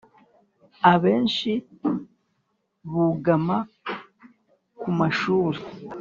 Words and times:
Abenshi 0.91 1.51
bugama 2.91 3.57
ku 4.79 4.89
mashuri 4.97 5.59